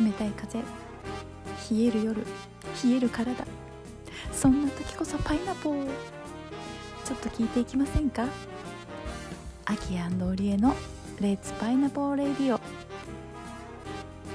[0.00, 0.60] 冷たい風。
[0.60, 0.64] 冷
[1.84, 2.24] える夜。
[2.84, 3.44] 冷える体。
[4.32, 5.86] そんな時こそパイナポー。
[7.04, 8.26] ちょっと聞いていきませんか？
[9.64, 10.74] アキオリエの
[11.20, 12.60] レッツパイナポーレディオ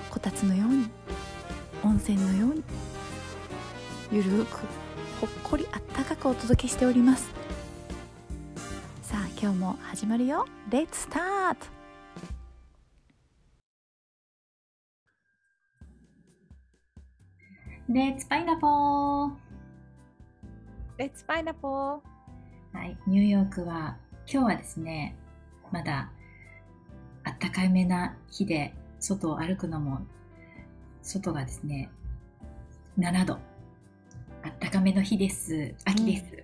[0.10, 0.90] こたつのように。
[1.84, 2.64] 温泉のように。
[4.12, 4.58] ゆるく
[5.22, 7.30] ほっこりあったかくお届けしております。
[9.02, 10.46] さあ今日も始まるよ。
[10.70, 11.66] レッツスタート
[17.94, 19.32] レッツパイナポー
[20.98, 23.98] レッツパイナポーはい、ニューヨークは
[24.28, 25.16] 今日はですね、
[25.72, 26.10] まだ
[27.24, 30.00] あったかいめな日で外を歩くのも
[31.04, 31.92] 外がですね、
[32.98, 33.34] 7度。
[33.36, 33.38] あ
[34.50, 35.76] ったかめの日です。
[35.86, 36.44] 秋です。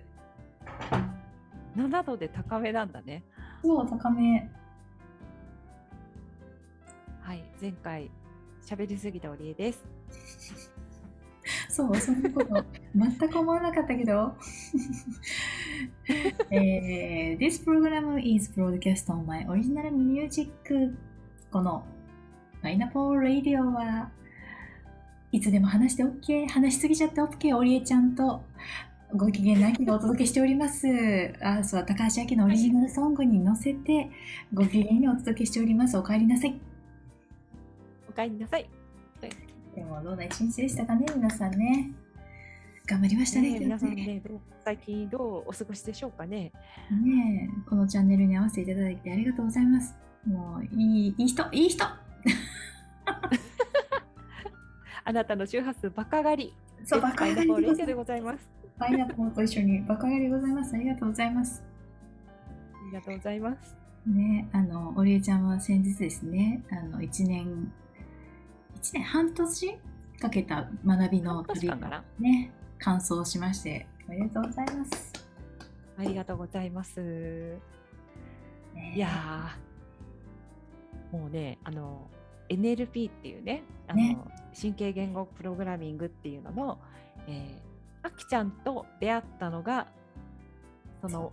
[1.76, 3.24] 7度で高めなんだね
[3.64, 4.48] そう、高め。
[7.22, 8.08] はい前回
[8.64, 9.99] 喋りすぎたおりえです
[11.70, 14.36] そう、そんなこと全く思わなかったけど。
[16.50, 20.50] えー This program is broadcast on my original music.
[21.50, 21.84] この
[22.62, 24.10] パイナポーラディオは
[25.32, 28.42] いつでも話して OK、話しすぎちゃって OK、おりえちゃんと
[29.14, 30.86] ご機嫌なきがお届けしております。
[31.40, 34.10] あ、そう、高橋明のオリジナルソングに乗せて
[34.52, 35.96] ご機嫌にお届けしております。
[35.96, 36.60] お帰りなさい。
[38.10, 38.68] おかえりなさい
[39.74, 41.92] でもどんな一日でしたかね、皆さんね。
[42.86, 44.20] 頑張りましたね、ねえ皆さんね
[44.64, 46.50] 最近どうお過ごしでしょうかね
[46.90, 49.94] ねえ、このチャンネルに合わせていただいてありがとうございます。
[50.26, 51.84] もう、いい、いい人、いい人
[55.04, 56.52] あなたの周波数バカ上がり
[56.84, 58.50] そう、バカ上がりででございますす。
[58.78, 60.74] パイナップルと一緒にバカ上がりでございます。
[60.74, 61.62] ありがとうございます。
[61.62, 63.76] ありがとうございます
[64.06, 67.72] ねあの、おりえちゃんは先日ですね、あの、1年、
[68.82, 69.78] 1年半年
[70.20, 72.04] かけた学びの旅半年間かな。
[72.18, 75.12] ね、完走しまして、おめでとうございます。
[75.98, 76.98] ありがとうございます。
[78.74, 78.94] ね。
[78.96, 82.08] いやーもうねあの
[82.48, 84.18] NLP っていうねあのね。
[84.58, 86.78] 神経言語プログラミングっていうのの、
[87.28, 89.86] えー、あきちゃんと出会ったのが
[91.02, 91.32] その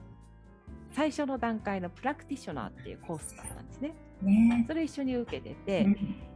[0.91, 3.95] 最初の段階のプラクティショナーっていうコースだったんですね。
[4.21, 4.65] ね。
[4.67, 6.26] それ一緒に受けてて、うん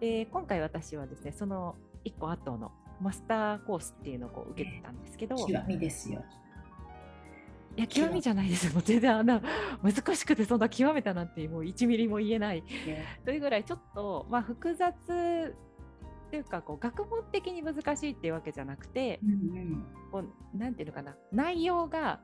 [0.00, 6.24] で今回私はですねその1個後のマスターコースっていうのをこう受けてたんですけど、い極みですよ。
[7.76, 8.66] や極みじゃないです。
[8.66, 9.42] よもう全然あんな
[9.82, 12.64] 難しくてそんな極めたなんてもう1ミリも言えない。
[13.24, 19.20] というぐらいちょっと、まあ、複雑っていうかこう学問的に難しいっていうわけじゃなくて
[20.10, 20.22] こ
[20.54, 21.16] うなんていうのかな。
[21.32, 22.20] 内容が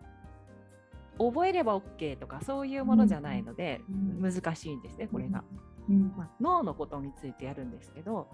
[1.18, 4.32] 覚えれば OK とかそういうものじゃないので、うん。
[4.32, 5.44] 難しいんですねこれが、
[5.88, 8.28] うんまあ、脳のことについてやるんですけど、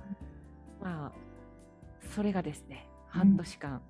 [0.82, 1.12] まあ、
[2.14, 3.80] それがですね半年間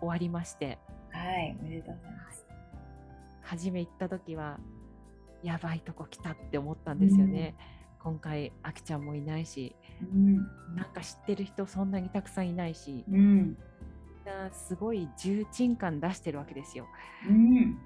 [0.00, 0.78] 終わりまして、
[1.10, 2.46] はい、おめでとうございます。
[3.42, 4.58] 初め行った時は
[5.42, 7.56] やばいとこ来たって思ったんですよね。
[7.98, 10.36] 今回あきちゃんもいないしうん。
[10.74, 13.56] なんか知ってる人そんなにたくさんいないし、うん。
[14.52, 16.86] すごい重鎮感出してるわけですよ。
[17.28, 17.78] うん。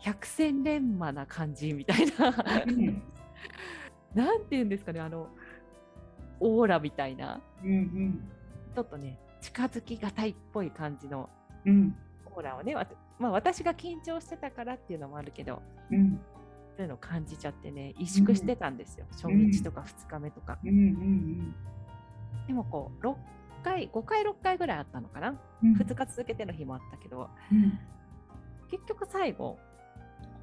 [0.00, 3.02] 百戦錬磨な感じみたいな、うん。
[4.14, 5.28] なんて言うんですかね、あの、
[6.40, 8.20] オーラみたいな、うん。
[8.74, 11.30] ちょっとね、近づきがたいっぽい感じの
[11.64, 11.94] うん。
[12.26, 16.20] オーラをね、わたまあ、私が緊張してたからっていうのもあるけど、うん。
[16.76, 20.58] そういうのを感じちゃってね、萎縮してたんですよ、初日とか2日目とか。
[20.64, 20.70] うん。
[20.70, 21.54] うん。
[22.46, 23.16] でもこう、6
[23.62, 25.74] 回、5回、6回ぐらいあったのかな、うん。
[25.74, 27.78] 2日続けての日もあったけど、うん。
[28.70, 29.58] 結局最後、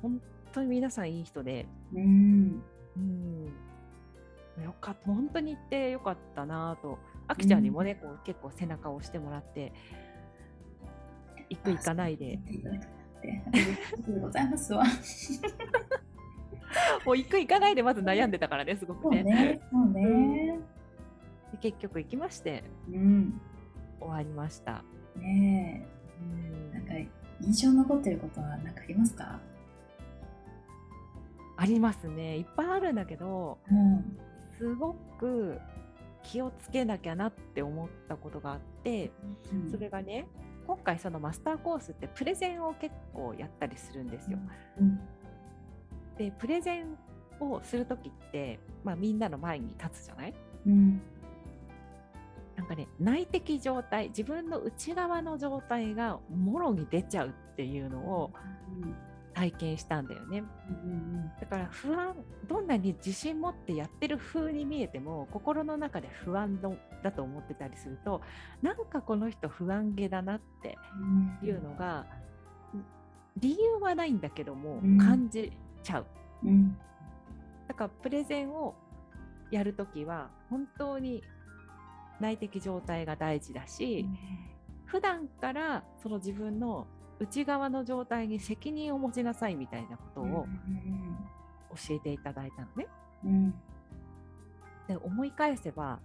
[0.02, 0.22] 本
[0.54, 2.62] 当に皆さんいい人で、うん。
[4.58, 9.72] うん、よかった、本当に行ってよかったなぁと、あきちゃんにもね、こう結構背中を押してもらって、
[11.50, 12.72] 行く行かないで、ありが
[14.06, 14.84] とうございますわ。
[17.06, 19.24] もう行く行かないでまず悩んでたからね、すごくね。
[19.24, 19.62] ね。
[19.72, 20.60] そうね。
[21.52, 23.42] で結局行きまして、うん。
[24.00, 24.84] 終わりました。
[25.16, 25.86] ね
[26.22, 26.80] うんえ。
[26.80, 26.94] なんか、
[27.42, 29.40] 印象に残ってることは何かありますか？
[31.62, 34.18] ありますね、いっぱいあるんだけど、うん。
[34.58, 35.60] すごく
[36.24, 39.12] 気をつけなきゃなって思ったことがあって、
[39.70, 40.26] それがね、
[40.66, 44.38] 今回そのマスターコースってプレゼンを結構やったりするんですよ。
[44.80, 45.00] うん。
[46.18, 46.98] でプレゼン
[47.40, 50.34] をする時って、まあ、みんなの前に立つじゃない？
[50.66, 51.02] うん。
[52.56, 58.32] なんかね内的状態自分の内側の状態がもろに出ちゃうっていうのを
[59.34, 60.44] 体験したんだよね。
[61.40, 62.16] だから不安
[62.48, 66.60] どんなに自信持ってやってる風に見えても心の中で不安
[67.04, 68.22] だと思ってたりすると
[68.62, 70.78] なんかこの人不安げだなって
[71.44, 72.06] いうのが、
[73.38, 75.52] 理由はないんだけども、感じ
[75.84, 76.06] ちゃう。
[77.68, 78.76] だからプレゼンを
[79.52, 81.24] やるときは本当に
[82.20, 84.18] 内的状態が大事だし、うん、
[84.86, 86.88] 普段からその自分の
[87.20, 90.48] 内側の状態に責任を持ちなさいみたいなことを
[91.88, 92.88] 教えていただいたのね。
[93.26, 93.54] うん、
[94.88, 96.00] で思い返せば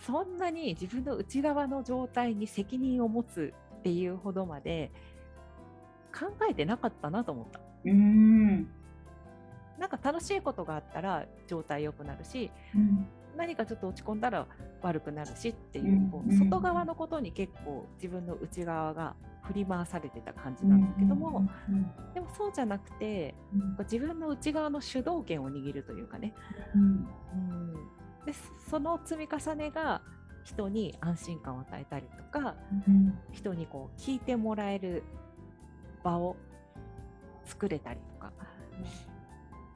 [0.00, 4.90] そんなに自分の内側の状態に責任を持つっていうほどまで
[6.18, 7.60] 考えてなかったなと思った。
[7.84, 8.68] うん
[9.78, 14.46] なんか楽しいことがあったら状態良くなるし、うん、何かちょっと落ち込んだら
[14.82, 21.48] 悪くなるしっていう,、こう外側のことに結構自分の内側が振り回されてた感じなんだけども、
[22.14, 23.34] でもそうじゃなくて、
[23.80, 26.34] 自分の内側の主導権を握るというかね、
[26.74, 27.04] うん。
[28.24, 28.32] で
[28.68, 30.02] その積み重ねが
[30.44, 32.56] 人に安心感を与えたりとか、
[33.32, 35.04] 人にこう聞いてもらえる
[36.02, 36.36] 場を
[37.44, 38.32] 作れたりとか。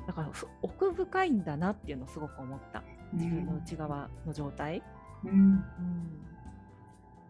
[0.07, 0.31] だから
[0.63, 4.83] 奥深いんだなっていうのをすごく思った自分の内側の状態。
[5.25, 5.65] うん、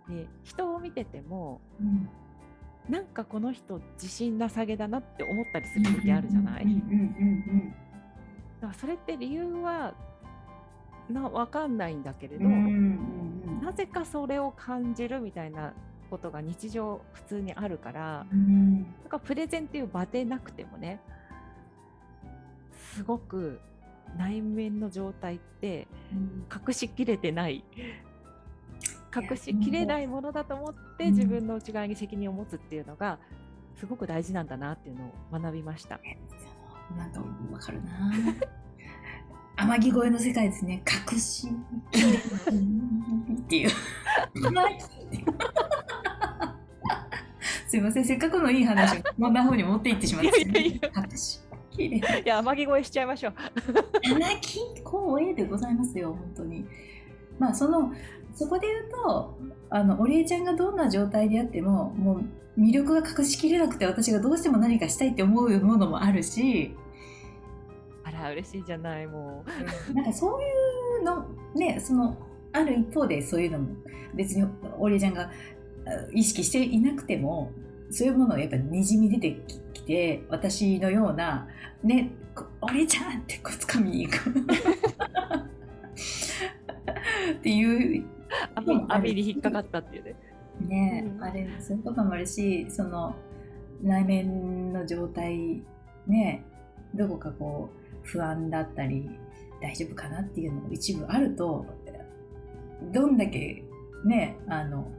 [0.08, 2.08] うん、で人を見てても、うん、
[2.88, 6.64] なんかこの人自信なさげだなって思ったりする時あるじゃない？
[8.60, 9.94] だからそれって理由は
[11.08, 15.72] な分かんないんだけれど、なぜかそれを感じるみたいな
[16.08, 21.00] ことが日常普通にあるから、うん、なんかプレゼンっていう場でなくてもね
[22.92, 23.60] すごく
[24.16, 25.86] 内面の状態って
[26.66, 27.64] 隠しきれてない、
[29.14, 33.18] 隠しきれないものだと思って自分の内側に責任を持つっていうのが
[33.78, 36.00] すごく大事なんだなっていうのを学びました。
[36.96, 37.20] なんか
[37.52, 38.12] わかるな。
[39.56, 40.82] 天城越えの世界ですね。
[41.12, 41.48] 隠し
[41.90, 42.20] きれない
[43.34, 43.70] っていう。
[47.70, 50.60] すいません、せっかくのいい話をこんな風に持っていってしまって、ね。
[50.60, 50.90] いや、
[51.88, 53.34] 天城越えしちゃいましょう。
[54.02, 54.64] 天城
[55.20, 56.66] 越えでございますよ、本当に。
[57.38, 57.92] まあ、その、
[58.34, 59.38] そこで言うと、
[59.70, 62.20] あの、織江ちゃんがどんな状態であっても、も
[62.56, 66.74] う魅力が隠しきれなくて、私がどうしても何かしたいって思うものもあるし。
[68.04, 69.44] あら、嬉しいじゃない、も
[69.90, 69.94] う。
[69.94, 70.44] なんかそうい
[71.00, 72.16] うの、ね、その、
[72.52, 73.68] ある一方でそういうのも、
[74.14, 74.46] 別に
[74.78, 75.30] 織江ちゃんが
[76.12, 77.52] 意識していなくても、
[77.90, 79.42] そういうものがやっぱにじみ出て
[79.72, 81.48] きて私のような
[81.82, 82.12] ね
[82.60, 84.30] 俺ちゃんってこう掴みに行く。
[87.32, 88.04] っていう。
[88.88, 90.16] 網に引っかかったっていうね。
[90.60, 93.16] ね、うん、あれそういうこともあるしその
[93.82, 95.62] 内面の状態
[96.06, 96.44] ね
[96.94, 99.08] どこかこう不安だったり
[99.60, 101.66] 大丈夫かなっていうのも一部あると
[102.92, 103.64] どんだけ
[104.04, 104.90] ねあの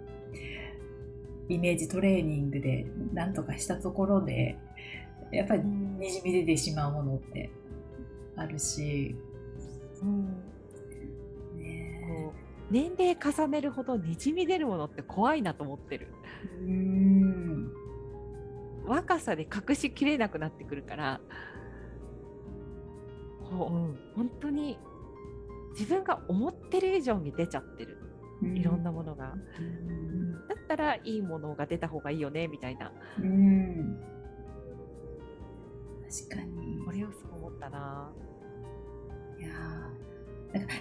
[1.53, 4.57] イメージトレーニングで何とかしたところで
[5.31, 7.49] やっぱりにじみ出てしまうものって
[8.35, 9.15] あるし、
[10.01, 10.25] うん。
[11.57, 12.31] ね、
[12.69, 16.07] 年齢重ねるほどにじみ出るものって怖いなと思ってる。
[16.61, 17.71] うん。
[18.85, 21.21] 若さで隠しきれなくなってくるから
[23.51, 24.79] ほ、うん、本当に
[25.71, 27.97] 自分が思ってる以上に出ちゃってる、
[28.41, 29.33] いろんなものが。
[29.59, 32.91] うんだったらいいものが出た方がいいよねみたいな。
[33.19, 33.97] うん
[36.09, 36.83] 確かに。
[36.85, 38.11] これをそう思ったな。
[39.39, 39.49] いや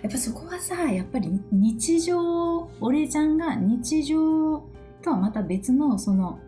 [0.02, 4.64] やっぱそこはさやっぱり日常俺ちゃんが日常
[5.02, 6.40] とはまた別のその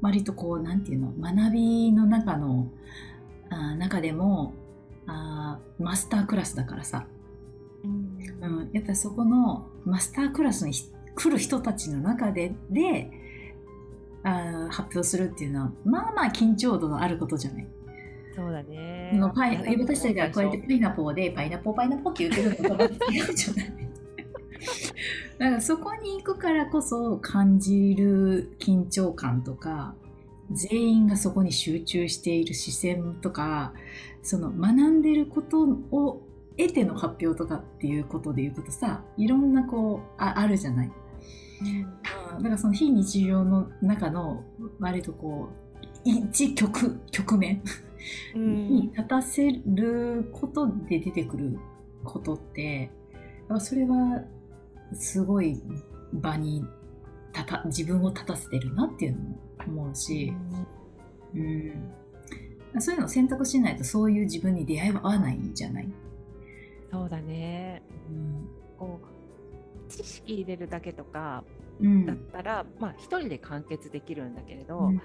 [0.00, 2.68] 割とこうなんていうの学びの中の
[3.50, 4.54] あ中でも
[5.06, 7.19] あマスタークラスだからさ、うん、
[8.40, 10.72] うん、やっぱそこのマスタークラスに
[11.14, 13.10] 来る人たちの中でで
[14.22, 17.66] あ発表するっていうのはまあまあ緊張度のあることじゃない。
[18.34, 19.10] そうだね。
[19.14, 23.90] のパイ私たちがこうやってパイナポーでパイナポーパイナポーって言ってるのと違うじゃない。
[25.38, 29.94] だからそこに行くからこそ感じる緊張感とか
[30.50, 33.72] 全員がそこに集中している視線とか
[34.22, 36.22] その学んでることを
[36.56, 40.92] 得ての発表とかっていうことで言うとさいろんなこうああるじゃない？
[41.62, 41.82] うん、
[42.38, 44.44] だからその非日常の中の
[44.78, 47.62] 割とこう一局局面
[48.34, 51.58] に立たせることで出てくる
[52.04, 52.90] ことって
[53.58, 54.22] それは
[54.94, 55.62] すごい
[56.12, 56.64] 場に
[57.32, 59.38] たた自分を立たせてるなっていうのも
[59.84, 60.32] 思うし、
[61.34, 61.92] うん、
[62.80, 65.88] そういうのを選択しないとそういう自分に出会いは合わないじゃない？
[66.90, 67.82] そうだね。
[68.08, 68.48] うん。
[68.78, 71.44] こう知識入れるだけとか
[71.80, 72.06] うん。
[72.06, 74.94] だったら、まあ一人で完結できるんだけれど、うん。
[74.94, 75.00] や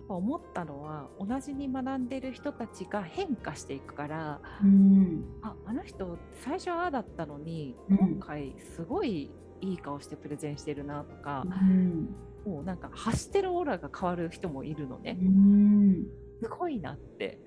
[0.00, 5.24] っぱ思ったのは同じに学んでる人たちが変化していくからうん。
[5.42, 7.96] ああの人最初はああだったのに、うん。
[7.96, 9.30] 今回すごい
[9.60, 12.14] いい顔してプレゼンしてるなとか、うん。
[12.46, 16.06] もうなんか発してるオーラが変わる人もいるのね、うん。
[16.42, 17.40] すごいなって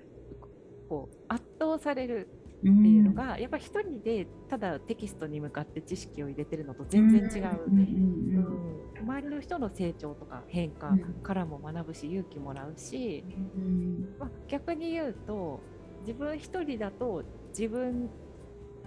[0.88, 2.28] こう圧倒される
[2.70, 7.60] っていうのが、やっぱ一人でただテキストに向かって知識を入れてるのと全然違う。
[7.66, 7.78] うん。
[7.78, 8.36] うん。
[8.36, 8.82] うん。
[9.02, 13.24] 周りの人の成長とか変化うんからも学ぶし勇気もらうし、
[13.56, 14.16] うん。
[14.18, 15.60] まあ、逆に言うと
[16.06, 17.24] 自分一人だと
[17.56, 18.10] 自分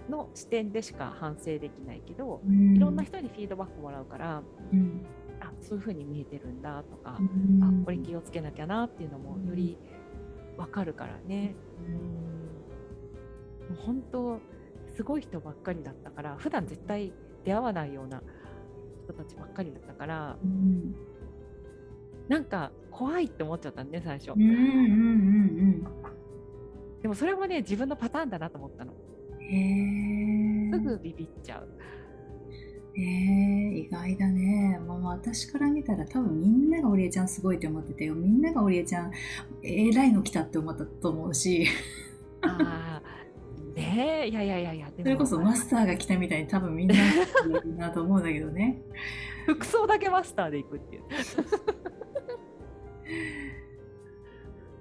[0.08, 2.76] の視点でしか反省できないけどうん。
[2.76, 4.42] いろんな人にフィードバックもらうから
[4.72, 5.04] うん。
[5.40, 7.62] あそういう風に見えてるんだとか、うん。
[7.62, 9.76] あこれ気をつけなきゃなっていうのもより
[10.56, 11.54] 分かるからね。
[11.78, 12.45] うん
[13.68, 14.40] もう本当
[14.96, 17.12] すごい人ばっかりだったから普段絶対
[17.44, 18.22] 出会わないような
[19.04, 20.94] 人たちばっかりだったからうん。
[22.28, 25.86] なんか怖いって思っちゃったんで最初、うんうんうん
[27.02, 28.92] でもそれもね自分のパターンだなと思ったの。
[29.38, 31.68] すぐビビっちゃう、
[33.00, 39.12] へえ意外だね、まあ、私から見たら多分みんながオリエちゃんすごいって思っててみんながオリエちゃん
[39.62, 41.68] えらいの来たって思ったと思うし。
[42.42, 42.95] ああ
[44.04, 46.94] いやいやいやいやそれこそマスターが来たみたいに多分みんな
[47.78, 48.82] なと思うんだけどね。
[49.46, 51.02] 服装だけマスターで行くっていう。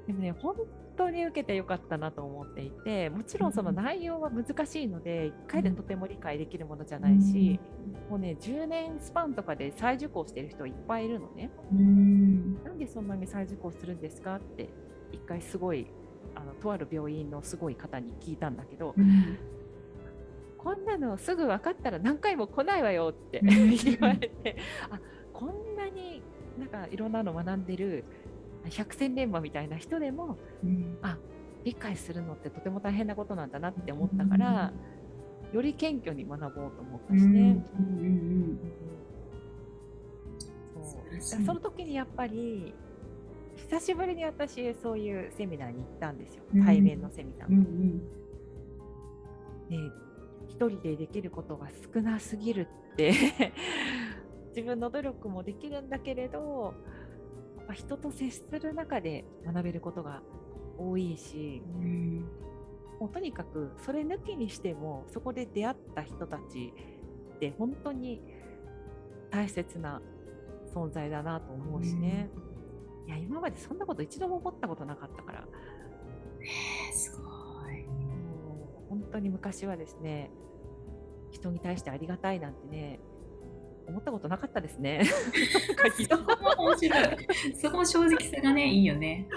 [0.07, 0.55] でもね本
[0.97, 7.59] 当に受けてよかったなと思っていてもちろんその内容は難しいので1回でとても理解できるものじゃないし、
[8.09, 11.51] もうね10年スパンとかで再受講してる人いっぱいいるのね。
[11.71, 12.63] うん。
[12.63, 14.69] なんでそんなに再受講するんですかって
[15.11, 15.87] 一回すごい
[16.35, 19.37] あのとある病院のすごい方に聞いたんだけど、うん。
[20.57, 23.75] こんなのすぐ分かったら何回も来ないわよってうん。
[23.75, 24.57] 言われて
[24.89, 24.99] あ
[25.33, 26.23] こんなに
[26.57, 28.03] なんかいろんなの学んでる
[28.69, 30.97] 百戦錬磨みたいな人でもうん。
[31.65, 34.71] 理解するのってとても大変なことなんだなって思ったから、
[35.51, 37.65] より謙虚に学ぼうと思ったしね。
[41.17, 42.75] うその時にやっぱり
[43.55, 46.43] 久しぶりに私そういうセミナーに行ったんですよ。
[46.53, 46.65] うん。
[46.65, 47.49] 対面のセミナー。
[47.49, 47.99] うんうん。
[49.69, 49.77] で
[50.47, 53.13] 一人でできることが少なすぎるって
[54.55, 56.73] 自分の努力もできるんだけれど
[57.73, 60.21] 人と接する中で学べることが
[60.77, 62.25] 多いしうん。
[62.99, 66.73] もうとにかくそれ抜きにしてもそこで出会った人たち
[67.35, 68.21] って本当に
[69.29, 70.01] 大切な
[70.73, 72.29] 存在だなと思うしね、
[73.07, 75.47] いや今までそんなこと一度も思ったことなかったから。
[76.41, 77.21] えーすご
[77.71, 77.83] い。
[77.83, 80.31] もう本当に昔はですね
[81.31, 82.99] 人に対してありがたいなんてね
[83.87, 85.03] 思ったことなかったですね。
[86.09, 87.03] そこも面白い。
[87.55, 89.27] そこも正直さがねいいよね。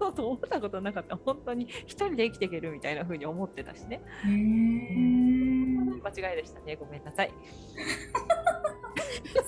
[0.00, 1.16] そう思ったことなかった。
[1.16, 4.02] 本当に一人で生きていけるみたいな風に思ってたしね。
[4.24, 4.32] 間
[6.10, 6.76] 違いでしたね。
[6.76, 7.32] ごめんなさい。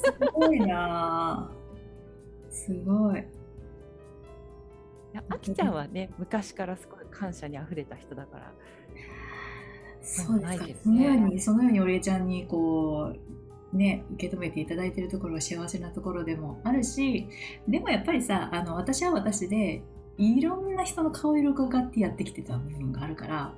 [0.02, 3.24] すごいなぁすごい
[5.28, 8.52] あきちゃんはね昔からすごい感謝にあふれた人だから。
[10.02, 10.66] そうですか。
[10.66, 10.76] ね。
[10.82, 13.14] そのようにそのようにお礼ちゃんにこ
[13.72, 17.28] うね受け止めていただいているところは幸せなところでもあるし
[17.68, 19.82] でもやっぱりさあの私は私で
[20.16, 23.54] いろんな人の顔色を伺ってやってきてた部分があるから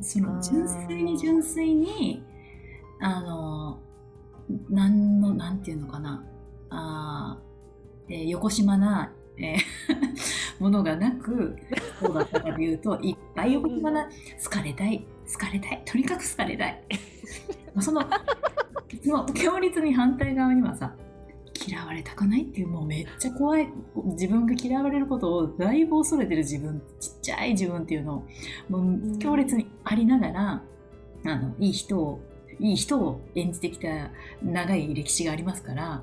[0.00, 2.22] その純粋に純粋に
[3.00, 3.78] あの
[4.70, 6.24] なんのなんていうのかな。
[6.70, 9.58] あー、えー、横島な、えー
[10.58, 11.56] ものがなく
[12.00, 14.08] そうだったかというと いっぱい横島な
[14.42, 16.82] 好かれたい好かれたいとにかく好かれたい。
[17.80, 18.00] その
[19.04, 20.94] その強烈に反対側にはさ
[21.66, 23.68] 嫌われたくないっていうもうめっちゃ怖い
[24.12, 28.24] 自分が嫌われることをだいぶ恐れてる自分ちっちゃい自分っていうのを
[28.68, 30.62] もう強烈にありながら、
[31.24, 32.20] あのいい人を
[32.60, 34.10] いい人を演じてきた
[34.42, 36.02] 長い歴史がありますから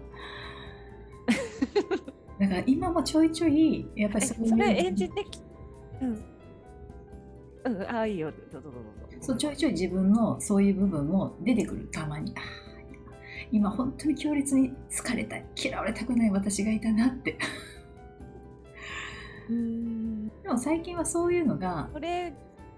[2.44, 5.42] だから今もちょいちょいやっぱえりそういうそれ演じてき
[6.02, 6.10] うん。
[7.66, 8.32] うんああいいよ。
[8.52, 8.90] どうぞどうぞ
[9.22, 12.34] そうちょいちょい自分のそういう部分も出てくるたまに。
[12.36, 12.44] あー
[13.52, 17.38] 今本当に強烈に好かれたい嫌われたくない私がいたなって。
[19.50, 20.28] うーん。
[20.42, 22.34] でも最近はそういうのがそれ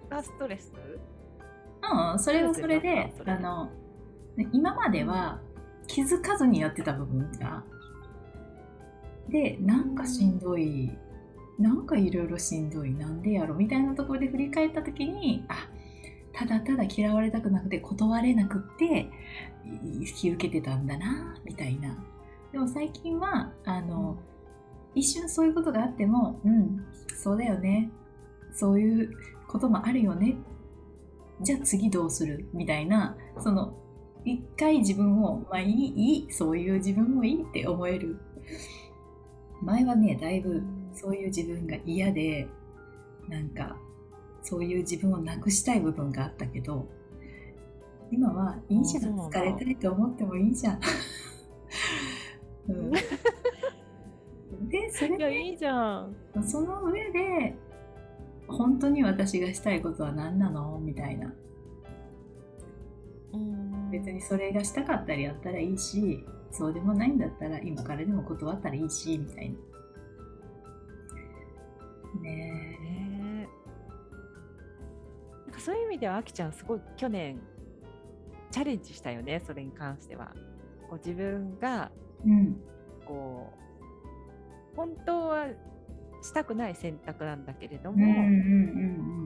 [0.10, 0.72] がストレス？
[0.76, 3.70] うんそれはそれであの
[4.36, 5.40] ね今までは
[5.88, 7.64] 気づかずにやってた部分が
[9.30, 10.92] でなんかしんどい
[11.58, 15.70] なんかいろいろしんどいなんでやろみたいなところで振り返った時にあ
[16.34, 19.10] ただただ嫌われたくなくて断れなくって
[19.84, 21.98] 引き受けてたんだなみたいな。
[22.52, 24.18] でも最近はあの、
[24.94, 27.90] 一瞬そういうことがあってもうんそうだよね。
[28.54, 29.12] そういう
[29.48, 30.36] こともあるよね。
[31.42, 32.50] じゃあ次どうする？
[32.54, 33.18] みたいな。
[33.40, 33.74] その
[34.26, 38.20] 一回自分をまあいいいいそういう自分もいいって思える。
[39.66, 40.62] 前はねだいぶ
[40.94, 42.48] そういう自分が嫌で
[43.28, 43.76] なんか
[44.42, 46.88] そういう自分をなくしたい部分があったけど
[48.12, 49.20] 今はいいじゃん。
[49.20, 50.80] 疲れたいと思ってもいいじゃん。
[52.70, 52.92] うん、
[54.70, 56.16] でそれでいいじゃん。
[56.44, 57.56] その上で
[58.48, 60.80] 本当に私がしたいことは何なの？
[60.80, 61.34] みたいな。
[63.92, 66.26] 別にそれがしたかったらやったらいいし
[66.58, 69.56] そうでもないんだったら今からでも断ったらいいしみたいな。
[72.22, 73.50] ね
[75.46, 77.42] なんかそういう意味ではあきちゃんすごい去年
[78.52, 80.34] チャレンジしたよねそれに関しては。
[80.90, 81.92] こう自分が、
[82.26, 82.56] うん、
[83.06, 83.52] こ
[84.74, 85.48] う本当は
[86.22, 88.22] したくない選択なんだけれども、うんうんうんう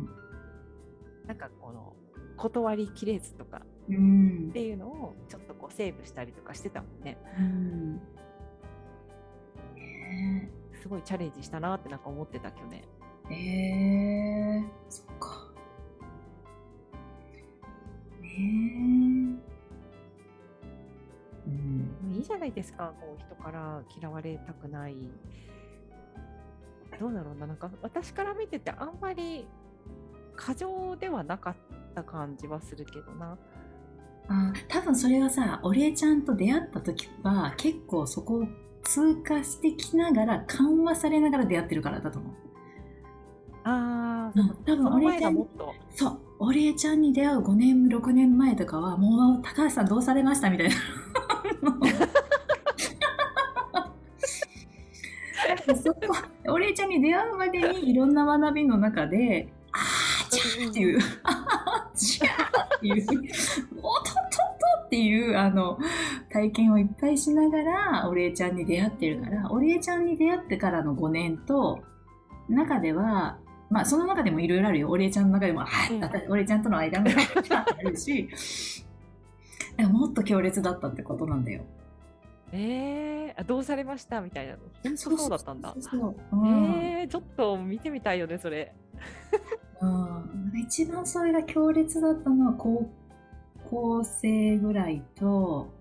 [0.06, 0.10] ん、
[1.28, 1.94] なんかこの
[2.40, 7.18] 断りきれずとかっていうのをちょっとこうセーブしたりとかしてたもんね。
[7.38, 8.02] うん
[10.82, 12.82] すごいチャレンジしたなってなんか思ってた去年。
[13.30, 15.52] えー、そっか。
[18.22, 18.40] ねえ。
[21.48, 24.96] うん、いいじゃないですか、こう人から嫌われたくない。
[26.98, 29.46] どうだろうな、なんか私から見ててあんまり
[30.38, 31.56] 過剰ではなかっ
[32.00, 33.38] た感じはするけどな。
[34.28, 38.48] あ多分それはさ、お礼ちゃんと出会った時は結構そこ
[38.84, 42.34] 通過してきながら緩和されながら出会ってるからだと思う。
[43.64, 45.48] ああ、うん、多分お礼ちゃん
[45.96, 50.76] そう、お礼ちゃんに出会う5年、6年前とかはもう高橋さんどうされましたみたいな。
[55.76, 56.00] そこ
[56.48, 61.00] お礼ちゃんに出会うまでにいろんな学びの中で、あーちゃーっていう、
[62.00, 63.06] ちっていう、
[63.82, 64.34] おっとっとっ
[64.82, 65.78] とっていう、あの、
[66.32, 71.84] 体験をいっぱいしながら、お礼ちゃんに出会ってるから、お礼ちゃんに出会ってからの5年と、
[72.48, 73.38] 中では、
[73.70, 74.90] まあ、その中でもいろいろあるよ。
[74.90, 75.68] お礼ちゃんの中でも、あ、
[76.28, 78.28] お礼ちゃんとの間もあるし、
[79.78, 81.62] もっと強烈だったってことなんだよ。
[82.52, 85.76] えー、どうされましたみたいな本当そうだったんだ。
[85.80, 86.16] そう
[86.48, 88.74] えー、ちょっと見てみたいよねそれ。
[89.82, 92.90] うん、一番それが強烈だったのは高
[93.70, 95.72] 校生ぐらいと、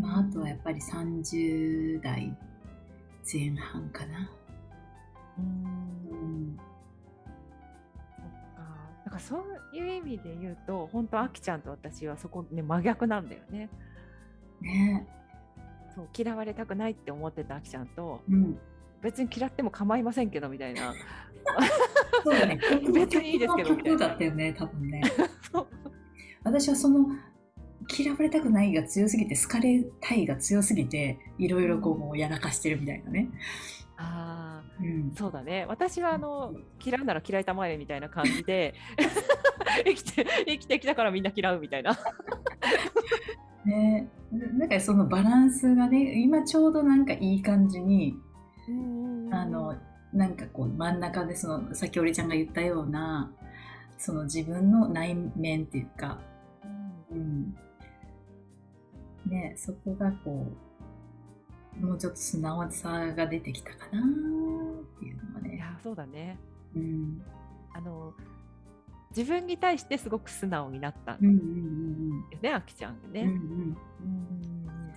[0.00, 2.36] まあ、あとはやっぱり30代
[3.30, 4.30] 前半かな。
[5.38, 6.58] うん。
[9.04, 9.18] そっか。
[9.18, 9.36] そ
[9.72, 13.68] ういう意味で言うと、本当あきちゃんと私はそこね真逆なんだよね。
[14.60, 15.08] ね。
[15.94, 18.58] そう嫌われたくないって思ってたあきちゃんと、うん、
[19.00, 20.92] 別に嫌っても構いませんけどみたいな。
[22.22, 22.58] そうだね。
[22.92, 23.98] 別にいいですけどみたいな。
[23.98, 25.02] だったよね、多分ね。
[26.44, 27.08] 私はその
[27.98, 33.28] 嫌われたくないが強すぎて好かれたいが強すぎていろいろこうもうやらかしてるみたいなね。
[33.96, 35.66] ああ、うん、そうだね。
[35.68, 38.74] 私はあの嫌うなら嫌いたまえみたいな感じで
[39.84, 41.96] 生きて生きてきたからみんな嫌うみたいな。
[43.64, 48.14] ね、なんかそのバランスがね今ちょうどなんかいい感じに、
[49.30, 49.74] あの
[50.14, 53.30] なんかこう真ん中でそのさっきおりちゃんが言ったような
[53.98, 56.18] その自分の内面っていうか、
[57.10, 57.54] うん、
[59.26, 60.46] ね、そこがこ
[61.80, 64.02] う、もうちょっと素直さが出てきたかなっ
[65.00, 65.56] ていうのはね。
[65.56, 66.38] いや、そうだね。
[66.76, 67.22] うん。
[67.72, 68.12] あの、
[69.16, 71.18] 自分に対してすごく素直になったよ
[72.42, 73.76] ね、あきちゃんね、うんうん、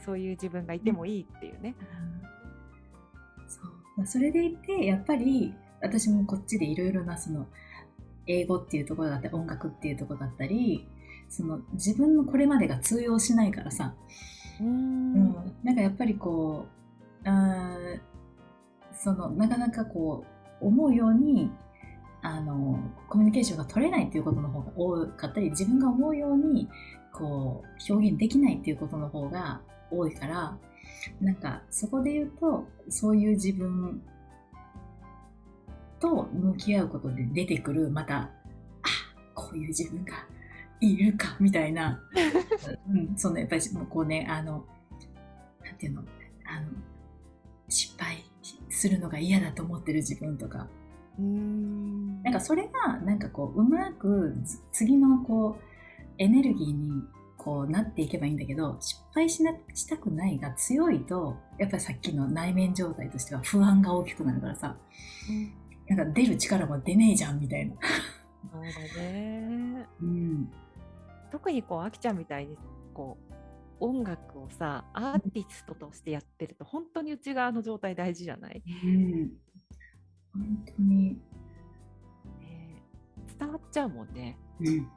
[0.03, 1.75] そういう自分がいてもいいっていうね。
[1.79, 2.36] うん、
[3.47, 3.71] そう。
[3.97, 7.47] まあ、それでいてやっぱり私もこっちでいろいろなその
[8.27, 10.87] 英語っていうところだったり音楽っていうところだったり
[11.29, 13.95] その自分のこれまでが通用しないからさ。
[14.59, 15.33] うん、
[15.63, 16.65] なんかやっぱりこ
[17.23, 17.77] うあ
[18.91, 20.25] そのなかなかこ
[20.61, 21.51] う思うように
[22.23, 26.67] あのコミュニケーションが取れないっていうことの方が多かったり自分が思うように
[27.13, 30.57] こう表現できないっていうことの方が多いから
[31.21, 34.01] なんかそこで言うとそういう自分
[35.99, 38.29] と向き合うことで出てくるまたあ
[39.33, 40.13] こういう自分が
[40.79, 41.99] いるかみたいな、
[42.87, 44.63] うん、そのやっぱりもうこうねあの
[45.65, 46.03] なんていうの
[46.45, 46.67] あの
[47.67, 48.23] 失敗
[48.69, 50.67] するのが嫌だと思ってる自分とか。
[51.19, 52.21] うん。
[52.21, 55.63] なんかそれがなんかこううまくつ次のこう
[56.19, 57.03] エネルギーに
[57.47, 64.75] こうなっていけばいいんだけど失敗しなしたくないが強いとやっぱりさっきの内面状態としては不安が大きくなるからさ。
[65.87, 67.75] なんか出る力も出ねえじゃんみたいな。
[68.51, 68.61] そう
[68.97, 69.87] だね。
[70.03, 70.51] うん。
[71.31, 72.57] 特にこうあきちゃんみたいに
[72.93, 73.33] こう
[73.79, 79.31] 音楽をさアーティストとしてやってると本当に内側の状態大事じゃない、うん、
[80.33, 81.13] 本当に、
[82.41, 82.83] ね
[83.39, 84.37] 伝わっちゃうもんね。
[84.59, 84.89] うん、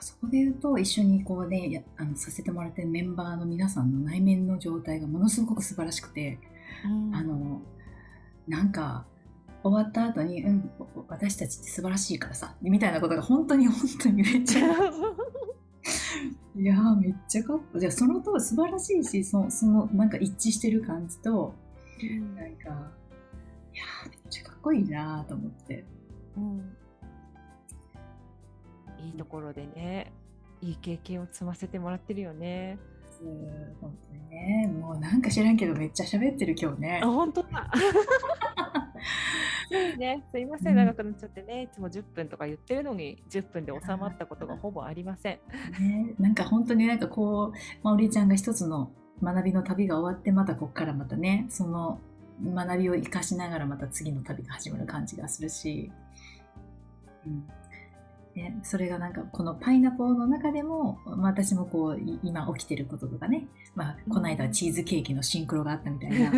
[0.00, 6.38] そこで言うと一緒にこうねやあのさせてもらってるメンバーの皆さんの内面の状態がものすごく素晴らしくて、
[7.12, 7.60] あの
[8.48, 9.04] なんか
[9.62, 10.70] 終わった後に、うん、
[11.08, 14.68] 私たちって素晴らしいからさみたいなことが本当に本当にめっちゃ
[16.56, 17.80] いやーめっちゃかっこいい。
[17.80, 21.54] じゃあその通り素晴らしいしそそのなんか一致してる感じと
[22.34, 22.68] なんか
[23.72, 25.84] いやーめっちゃかっこいいなーと思って。
[26.36, 26.76] うん
[29.06, 30.12] いいところでね
[30.60, 32.78] いい経験を積ませてもらってるよね。
[33.22, 34.66] うん本当にね。
[34.66, 37.00] もうなんか知らんけどめっちゃ喋ってる今日ね。
[37.02, 37.06] あ。
[37.06, 37.70] 本当だ。
[39.98, 40.24] ね。
[40.30, 40.74] すいませうん。
[40.74, 41.62] ん長くなっちゃってね。
[41.62, 45.38] いつも10分とか言ってるのに10分で収まったことがほぼありません。
[45.80, 48.90] ね、なんか本当になんかこう、まあ、おりちゃんが一つの
[49.22, 51.98] 学びの旅が終わってまたこっからまたねその
[52.44, 55.90] 学びを生かしながらまた次の旅が始まる感じがするし、
[57.26, 57.48] うん
[58.36, 66.30] ね、それがなんかこのパイナポーの中でも、まあ、私もこうい今起きてることとかね、まあ、この間はチーズケーキのシンクロがあったみたいな、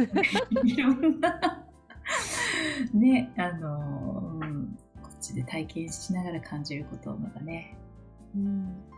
[0.64, 1.64] いろんな。
[2.94, 7.76] ねあの、うん、こっちで体験しながら感じることをまたね。
[8.34, 8.42] うん。
[8.42, 8.88] うん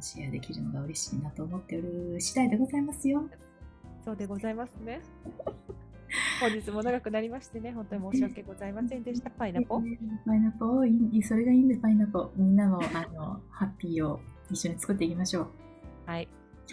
[0.00, 3.28] シェアできるのが嬉しいなと思っておる次第でございますよ。
[4.04, 5.00] そうでございますね。
[6.40, 9.30] 本日も長くなりましてね、本当に申し訳ございませんでした。
[9.30, 9.80] パイナポ？
[10.26, 12.30] パイナポーいい、それがいいんで、パイナポー。
[12.36, 15.48] みんなのあのハッピーを一緒に作っていきましょう。
[16.06, 16.28] はい。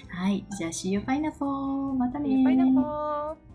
[0.10, 1.94] はい、じゃあ、See you パイナポー。
[1.94, 3.53] またねパイナポ。